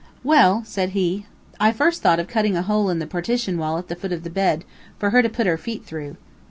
[0.23, 1.27] "Well," said he,
[1.59, 4.23] "I first thought of cutting a hole in the partition wall at the foot of
[4.23, 4.65] the bed,
[4.97, 6.17] for her to put her feet through."